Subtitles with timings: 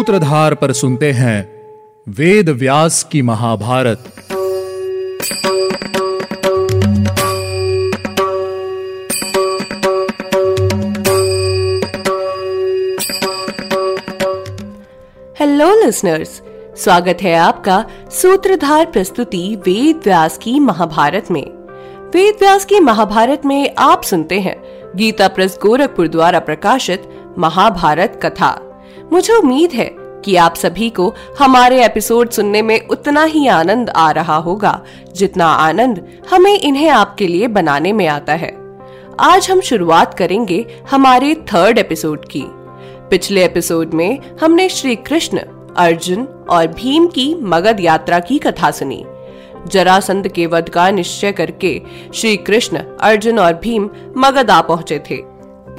[0.00, 1.38] सूत्रधार पर सुनते हैं
[2.08, 3.98] वेद व्यास की महाभारत।
[15.40, 16.42] हेलो लिसनर्स
[16.76, 21.44] स्वागत है आपका सूत्रधार प्रस्तुति वेद व्यास की महाभारत में।
[22.14, 24.56] वेद व्यास की महाभारत में आप सुनते हैं
[24.96, 27.02] गीता प्रेस गोरखपुर द्वारा प्रकाशित
[27.38, 28.69] महाभारत कथा।
[29.12, 29.90] मुझे उम्मीद है
[30.24, 34.80] कि आप सभी को हमारे एपिसोड सुनने में उतना ही आनंद आ रहा होगा,
[35.16, 38.52] जितना आनंद हमें इन्हें आपके लिए बनाने में आता है।
[39.20, 42.44] आज हम शुरुआत करेंगे हमारे थर्ड एपिसोड की।
[43.10, 45.38] पिछले एपिसोड में हमने श्री कृष्ण
[45.76, 49.04] अर्जुन और भीम की मगध यात्रा की कथा सुनी।
[49.66, 51.80] जरासंध के वध का निश्चय करके
[52.14, 55.29] श्री कृष्ण अर्जुन और भीम मगध आ पहुँचे थे।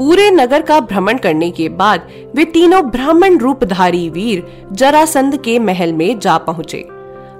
[0.01, 5.93] पूरे नगर का भ्रमण करने के बाद वे तीनों ब्राह्मण रूपधारी वीर जरासंध के महल
[5.93, 6.87] में जा पहुँचे।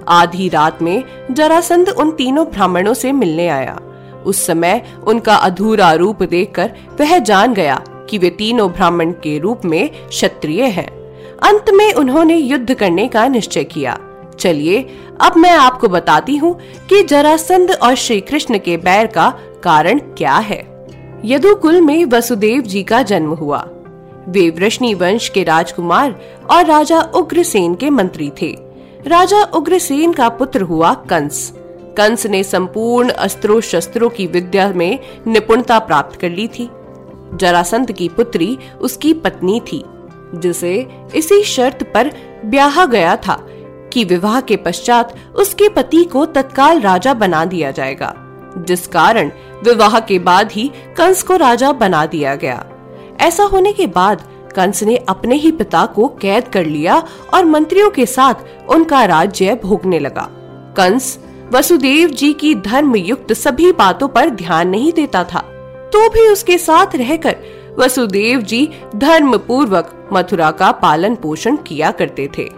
[0.08, 3.74] आधी रात में जरासंध उन तीनों ब्राह्मणों से मिलने आया।
[4.26, 9.64] उस समय उनका अधूरा रूप देखकर वह जान गया कि वे तीनों ब्राह्मण के रूप
[9.64, 10.88] में क्षत्रिय हैं।
[11.42, 13.98] अंत में उन्होंने युद्ध करने का निश्चय किया।
[14.40, 14.88] चलिए,
[15.20, 20.36] अब मैं आपको बताती हूँ कि जरासंध और श्री कृष्ण के बैर का कारण क्या
[20.36, 20.71] है।
[21.24, 23.68] यदुकुल में वसुदेव जी का जन्म हुआ।
[24.28, 26.20] वे वृष्णि वंश के राजकुमार
[26.50, 28.58] और राजा उग्रसेन के मंत्री थे।
[29.06, 31.52] राजा उग्रसेन का पुत्र हुआ कंस।
[31.96, 36.70] कंस ने संपूर्ण अस्त्रों शस्त्रों की विद्या में निपुणता प्राप्त कर ली थी।
[37.34, 39.84] जरासंत की पुत्री उसकी पत्नी थी,
[40.34, 42.10] जिसे इसी शर्त पर
[42.44, 43.46] ब्याह गया था
[43.92, 48.14] कि विवाह के पश्चात उसके पति को तत्काल राजा बना दिया जाएगा।
[48.58, 49.30] जिस कारण
[49.64, 52.64] विवाह के बाद ही कंस को राजा बना दिया गया।
[53.20, 54.22] ऐसा होने के बाद
[54.56, 57.02] कंस ने अपने ही पिता को कैद कर लिया
[57.34, 58.34] और मंत्रियों के साथ
[58.68, 60.28] उनका राज्य भोगने लगा।
[60.76, 61.18] कंस
[61.52, 65.40] वसुदेव जी की धर्म युक्त सभी बातों पर ध्यान नहीं देता था।
[65.92, 67.36] तो भी उसके साथ रहकर
[67.78, 72.48] वसुदेव जी धर्म पूर्वक मथुरा का पालन पोषण किया करते थे।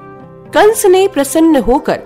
[0.54, 2.00] कंस ने प्रसन्न होकर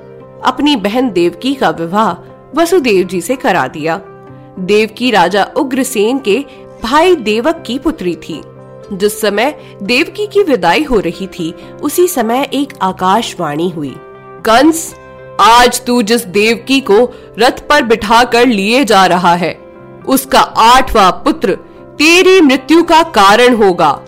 [0.44, 2.12] अपनी बहन देवकी का विवाह
[2.56, 4.00] वसुदेव जी से करा दिया।
[4.58, 6.44] देवकी राजा उग्रसेन के
[6.82, 8.42] भाई देवक की पुत्री थी।
[8.92, 13.94] जिस समय देवकी की विदाई हो रही थी, उसी समय एक आकाशवाणी हुई।
[14.44, 14.94] कंस,
[15.40, 19.58] आज तू जिस देवकी को रथ पर बिठा कर लिए जा रहा है,
[20.08, 21.54] उसका आठवां पुत्र
[21.98, 24.00] तेरी मृत्यु का कारण होगा।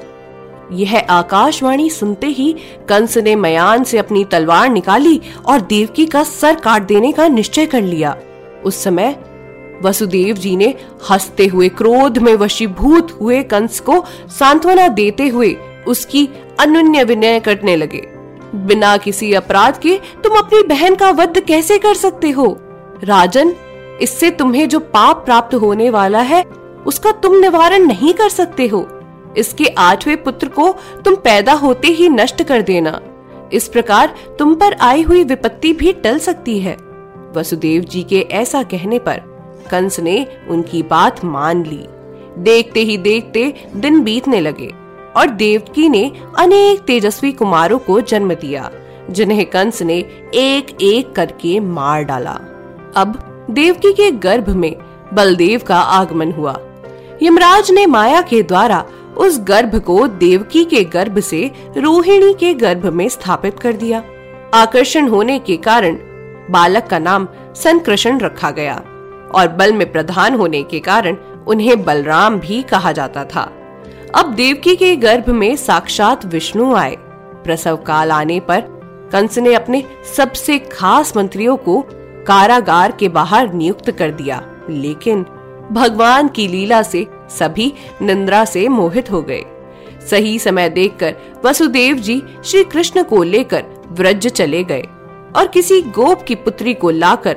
[0.73, 2.56] यह आकाशवाणी सुनते ही
[2.89, 7.67] कंस ने मयान से अपनी तलवार निकाली और देवकी का सर काट देने का निश्चय
[7.67, 8.17] कर लिया।
[8.65, 9.16] उस समय
[9.82, 10.75] वसुदेव जी ने
[11.10, 14.04] हँसते हुए, क्रोध में वशीभूत हुए कंस को
[14.38, 15.56] सांत्वना देते हुए
[15.88, 16.28] उसकी
[16.60, 18.03] अनुन्य विनय करने लगे।
[18.54, 22.59] बिना किसी अपराध के तुम अपनी बहन का वध कैसे कर सकते हो?
[23.04, 23.54] राजन,
[24.00, 26.44] इससे तुम्हें जो पाप प्राप्त होने वाला है,
[26.87, 28.88] उसका तुम निवारण नहीं कर सकते हो।
[29.37, 33.00] इसके आठवें पुत्र को तुम पैदा होते ही नष्ट कर देना।
[33.53, 36.90] इस प्रकार तुम पर आई हुई विपत्ति भी टल सकती है।
[37.37, 39.23] वसुदेव जी के ऐसा कहने पर
[39.71, 41.85] कंस ने उनकी बात मान ली।
[42.39, 44.71] देखते ही देखते दिन बीतने लगे
[45.17, 48.71] और देवकी ने अनेक तेजस्वी कुमारों को जन्म दिया,
[49.11, 49.99] जिन्हें कंस ने
[50.35, 52.39] एक एक करके मार डाला।
[52.97, 54.75] अब देवकी के गर्भ में
[55.15, 56.59] बलदेव का आगमन हुआ।
[57.23, 58.85] यमराज ने माया के द्वारा
[59.17, 64.03] उस गर्भ को देवकी के गर्भ से रोहिणी के गर्भ में स्थापित कर दिया।
[64.55, 65.99] आकर्षण होने के कारण
[66.50, 68.75] बालक का नाम संकृषण रखा गया
[69.34, 71.16] और बल में प्रधान होने के कारण
[71.47, 73.43] उन्हें बलराम भी कहा जाता था।
[74.16, 76.97] अब देवकी के गर्भ में साक्षात विष्णु आए।
[77.44, 78.61] प्रसव काल आने पर
[79.12, 79.83] कंस ने अपने
[80.16, 81.81] सबसे खास मंत्रियों को
[82.27, 85.23] कारागार के बाहर नियुक्त कर दिया, लेकिन
[85.73, 89.43] भगवान की लीला से सभी निंद्रा से मोहित हो गए।
[90.11, 91.14] सही समय देखकर
[91.44, 94.82] वसुदेव जी श्री कृष्ण को लेकर व्रज चले गए।
[95.37, 97.37] और किसी गोप की पुत्री को लाकर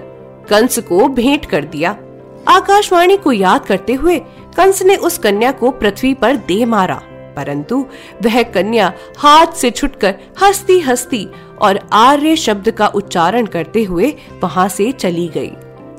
[0.50, 1.96] कंस को भेंट कर दिया।
[2.48, 4.20] आकाशवाणी को याद करते हुए
[4.58, 7.02] कंस ने उस कन्या को पृथ्वी पर दे मारा,
[7.36, 7.86] परंतु
[8.24, 11.28] वह कन्या हाथ से छुटकर हंसती हंसती
[11.62, 14.14] और आर्य शब्द का उच्चारण करते हुए
[14.44, 15.52] वहाँ से चली गई,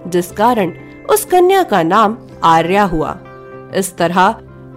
[0.07, 0.73] जिस कारण
[1.11, 3.19] उस कन्या का नाम आर्या हुआ।
[3.75, 4.31] इस तरह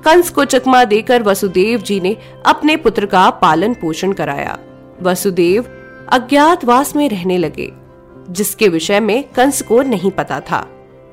[0.06, 2.16] कंस को चकमा देकर वसुदेव जी ने
[2.46, 4.58] अपने पुत्र का पालन पोषण कराया।
[5.02, 5.66] वसुदेव
[6.10, 7.72] अज्ञातवास में रहने लगे,
[8.30, 10.60] जिसके विषय में कंस को नहीं पता था।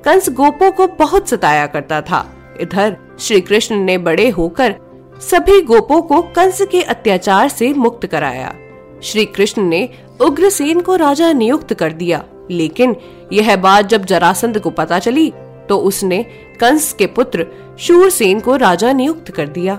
[0.04, 2.26] कंस गोपों को बहुत सताया करता था।
[2.60, 4.74] इधर श्री कृष्ण ने बड़े होकर
[5.20, 8.54] सभी गोपों को कंस के अत्याचार से मुक्त कराया।
[9.02, 9.88] श्री कृष्ण ने
[10.20, 12.96] उग्रसेन को राजा नियुक्त कर दिया, लेकिन
[13.32, 15.32] यह बात जब जरासंध को पता चली
[15.68, 16.22] तो उसने
[16.60, 17.46] कंस के पुत्र
[17.78, 19.78] शूरसेन को राजा नियुक्त कर दिया।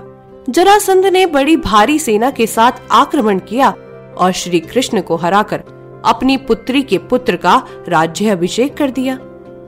[0.50, 3.74] जरासंध ने बड़ी भारी सेना के साथ आक्रमण किया
[4.18, 5.62] और श्री कृष्ण को हराकर
[6.04, 9.18] अपनी पुत्री के पुत्र का राज्य अभिषेक कर दिया।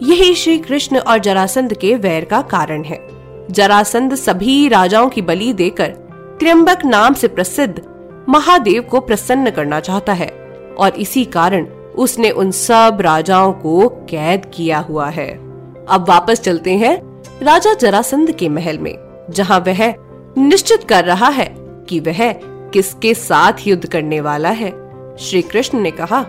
[0.02, 2.98] यही श्री कृष्ण और जरासंध के वैर का कारण है।
[3.50, 5.88] जरासंध सभी राजाओं की बलि देकर
[6.40, 7.80] त्र्यंबक नाम से प्रसिद्ध
[8.28, 10.28] महादेव को प्रसन्न करना चाहता है
[10.78, 11.66] और इसी कारण
[11.98, 15.28] उसने उन सब राजाओं को कैद किया हुआ है।
[15.88, 18.94] अब वापस चलते हैं राजा जरासंध के महल में,
[19.30, 19.94] जहाँ वह
[20.38, 21.54] निश्चित कर रहा है
[21.88, 22.32] कि वह
[22.72, 24.70] किसके साथ युद्ध करने वाला है?
[25.18, 26.26] श्री कृष्ण ने कहा,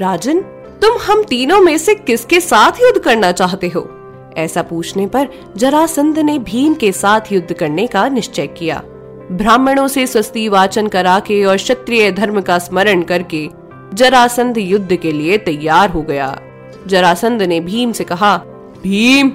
[0.00, 0.40] राजन,
[0.82, 3.90] तुम हम तीनों में से किसके साथ युद्ध करना चाहते हो?
[4.36, 8.82] ऐसा पूछने पर जरासंध ने भीम के साथ युद्ध करने का निश्चय किया।
[9.32, 13.48] ब्राह्मणों से स्वस्ति वाचन करा के और क्षत्रिय धर्म का स्मरण करके
[13.94, 16.40] जरासंध युद्ध के लिए तैयार हो गया।
[16.86, 18.36] जरासंध ने भीम से कहा,
[18.82, 19.32] भीम,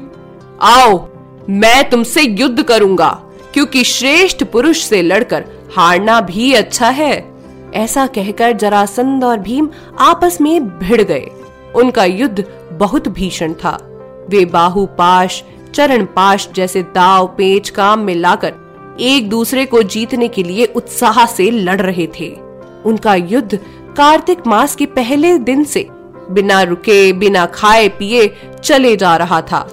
[0.61, 1.07] आओ,
[1.49, 5.45] मैं तुमसे युद्ध करूँगा। क्योंकि श्रेष्ठ पुरुष से लड़कर
[5.75, 7.31] हारना भी अच्छा है।
[7.73, 9.69] ऐसा कहकर जरासंध और भीम
[9.99, 11.29] आपस में भिड़ गए।
[11.75, 13.87] उनका युद्ध बहुत भीषण था।
[14.29, 15.43] वे बाहु पाश
[15.75, 18.53] चरण पाश जैसे दाव पेच काम में लाकर
[18.99, 22.37] एक दूसरे को जीतने के लिए उत्साह से लड़ रहे थे।
[22.85, 23.59] उनका युद्ध
[23.97, 25.87] कार्तिक मास के पहले दिन से
[26.31, 29.69] बिना रुके, बिना खाए पिए चले जा रहा था।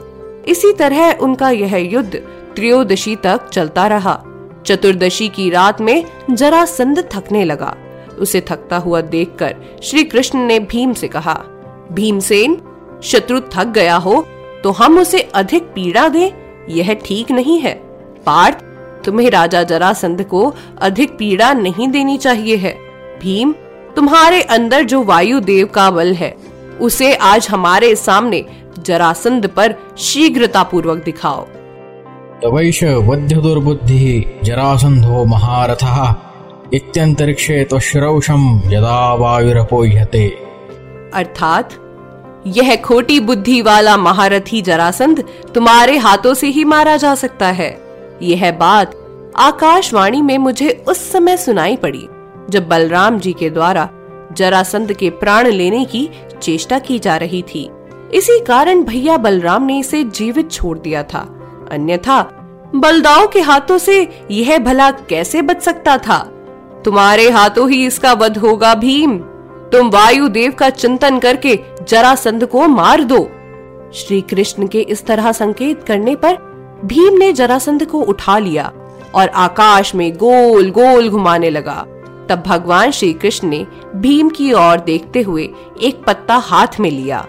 [0.49, 2.23] इसी तरह उनका यह युद्ध
[2.59, 4.19] त्रयोदशी तक चलता रहा।
[4.67, 7.75] चतुर्दशी की रात में जरा संद थकने लगा।
[8.19, 11.35] उसे थकता हुआ देखकर श्री कृष्ण ने भीम से कहा,
[11.93, 12.57] भीमसेन,
[13.03, 14.25] शत्रु थक गया हो
[14.65, 16.31] तो हम उसे अधिक पीड़ा दें?
[16.69, 17.75] यह ठीक नहीं है।
[18.27, 18.65] पार्थ,
[19.05, 22.77] तुम्हें राजा जरासंध को अधिक पीड़ा नहीं देनी चाहिए है।
[23.23, 23.53] भीम,
[23.97, 26.35] तुम्हारे अंदर जो वायु देव का बल है,
[26.81, 28.45] उसे आज हमारे सामने
[28.79, 31.47] जरासंध पर शीघ्रता पूर्वक दिखाओ।
[32.43, 36.15] तवैष वध्य दुर्बुद्धि जरासंधो महारथः।
[36.75, 40.29] इत्यंतरिक्षे त्वश्रौषम यदा वायुरपोह्यते।
[41.15, 41.71] अर्थात,
[42.47, 45.25] यह खोटी बुद्धि वाला महारथी जरासंध
[45.55, 47.81] तुम्हारे हाथों से ही मारा जा सकता है।
[48.23, 48.93] यह बात
[49.37, 52.09] आकाशवाणी में मुझे उस समय सुनाई पड़ी,
[52.51, 53.89] जब बलराम जी के द्वारा
[54.33, 56.11] जरासंध के प्राण लेने की
[56.43, 57.71] चेष्टा की जा रही थी।
[58.15, 61.35] इसी कारण भैया बलराम ने इसे जीवित छोड़ दिया था।
[61.73, 62.21] अन्यथा
[62.75, 66.19] बलदाओं के हाथों से यह भला कैसे बच सकता था?
[66.85, 69.19] तुम्हारे हाथों ही इसका वध होगा, भीम।
[69.73, 73.31] तुम वायु देव का चिंतन करके जरासंध को मार दो।
[73.95, 76.37] श्री कृष्ण के इस तरह संकेत करने पर
[76.85, 78.73] भीम ने जरासंध को उठा लिया
[79.15, 81.85] और आकाश में गोल गोल घुमाने लगा।
[82.29, 83.67] तब भगवान श्री कृष्ण ने
[83.97, 85.49] भीम की ओर देखते हुए
[85.83, 87.27] एक पत्ता हाथ में लिया।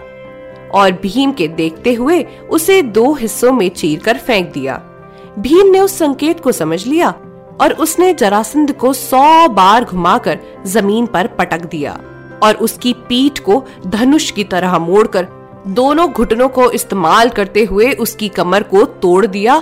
[0.74, 4.80] और भीम के देखते हुए उसे दो हिस्सों में चीरकर फेंक दिया।
[5.38, 7.10] भीम ने उस संकेत को समझ लिया
[7.60, 11.98] और उसने जरासंध को सौ बार घुमाकर ज़मीन पर पटक दिया
[12.42, 15.26] और उसकी पीठ को धनुष की तरह मोड़कर
[15.68, 19.56] दोनों घुटनों को इस्तेमाल करते हुए उसकी कमर को तोड़ दिया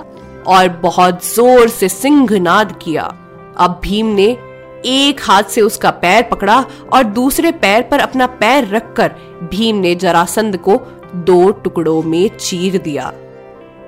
[0.47, 3.03] और बहुत ज़ोर से सिंहनाद किया।
[3.59, 4.27] अब भीम ने
[4.87, 9.95] एक हाथ से उसका पैर पकड़ा और दूसरे पैर पर अपना पैर रखकर भीम ने
[9.95, 10.77] जरासंध को
[11.15, 13.13] दो टुकड़ों में चीर दिया।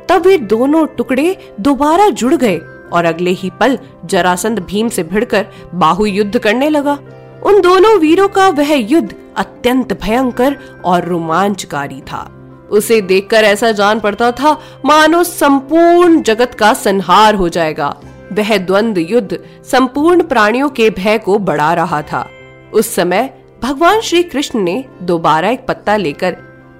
[0.09, 2.59] तब वे दोनों टुकड़े दोबारा जुड़ गए
[2.93, 6.99] और अगले ही पल जरासंध भीम से भिड़कर बाहु युद्ध करने लगा।
[7.43, 12.37] उन दोनों वीरों का वह युद्ध अत्यंत भयंकर और रोमांचकारी था।
[12.71, 17.97] उसे देखकर ऐसा जान पड़ता था, मानो संपूर्ण जगत का संहार हो जाएगा।
[18.33, 22.29] वह द्वंद युद्ध संपूर्ण प्राणियों के भय को बढ़ा रहा था।
[22.73, 26.37] उस समय भगवान श्री कृष्ण ने दोबारा एक पत्ता लेकर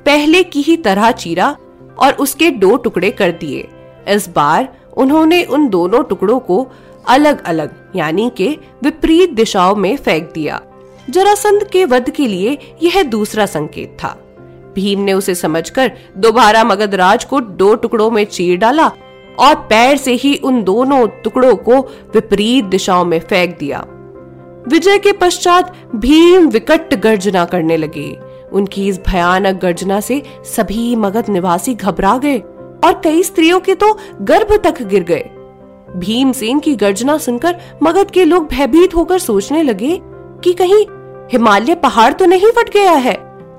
[0.07, 1.57] पहले की ही तरह चीरा
[1.99, 3.69] और उसके दो टुकड़े कर दिए।
[4.09, 6.67] इस बार उन्होंने उन दोनों टुकड़ों को
[7.09, 10.61] अलग अलग यानी के विपरीत दिशाओं में फेंक दिया।
[11.11, 14.17] जरासंध के वध के लिए यह दूसरा संकेत था।
[14.75, 18.87] भीम ने उसे समझकर दोबारा मगधराज को दो टुकड़ों में चीर डाला
[19.39, 21.81] और पैर से ही उन दोनों टुकड़ों को
[22.15, 23.85] विपरीत दिशाओं में फेंक दिया।
[24.69, 31.29] विजय के पश्चात भीम विकट गर्जना करने लगे। उनकी इस भयानक गर्जना से सभी मगध
[31.29, 32.39] निवासी घबरा गए
[32.85, 33.93] और कई स्त्रियों के तो
[34.23, 35.31] गर्भ तक गिर गए।
[35.97, 39.99] भीमसेन की गर्जना सुनकर मगध के लोग भयभीत होकर सोचने लगे
[40.45, 40.85] कि कहीं
[41.33, 43.15] हिमालय पहाड़ तो नहीं फट गया है,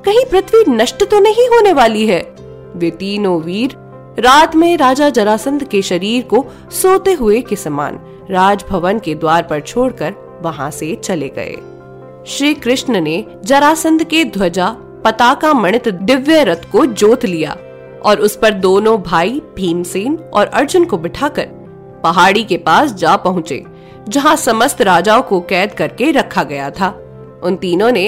[0.05, 2.21] कहीं पृथ्वी नष्ट तो नहीं होने वाली है।
[2.75, 3.75] वे तीनों वीर
[4.19, 9.59] रात में राजा जरासंध के शरीर को सोते हुए के समान राजभवन के द्वार पर
[9.59, 11.55] छोड़कर वहाँ से चले गए।
[12.27, 14.67] श्री कृष्ण ने जरासंध के ध्वजा,
[15.05, 17.51] पताका मणित दिव्य रथ को जोत लिया
[18.05, 21.45] और उस पर दोनों भाई, भीमसेन और अर्जुन को बिठाकर
[22.03, 23.63] पहाड़ी के पास जा पहुँचे,
[24.09, 26.89] जहाँ समस्त राजाओं को कैद करके रखा गया था।
[27.43, 28.07] उन तीनों ने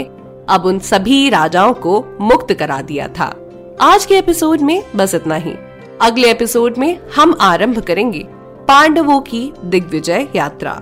[0.50, 3.36] अब उन सभी राजाओं को मुक्त करा दिया था।
[3.82, 5.54] आज के एपिसोड में बस इतना ही।
[6.02, 8.26] अगले एपिसोड में हम आरंभ करेंगे
[8.68, 10.82] पांडवों की दिग्विजय यात्रा।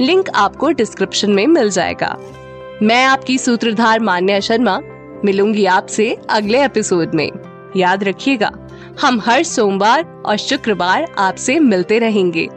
[0.00, 2.16] लिंक आपको डिस्क्रिप्शन में मिल जाएगा।
[2.82, 4.80] मैं आपकी सूत्रधार मान्या शर्मा,
[5.24, 7.30] मिलूँगी आपसे अगले एपिसोड में।
[7.76, 8.52] याद रखिएगा,
[9.00, 12.48] हम हर सोमवार और शुक्रवार आपसे मिलते रहेंगे।